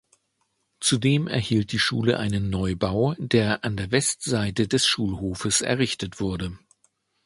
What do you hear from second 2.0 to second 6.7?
einen Neubau, der an der Westseite des Schulhofes errichtet wurde.